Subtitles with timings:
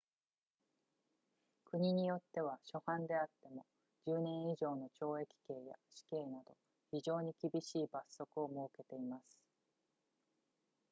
[1.65, 3.67] 国によっては初犯であっても
[4.07, 6.57] 10年以上の懲役刑や死刑など
[6.89, 9.39] 非常に厳しい罰則を設けています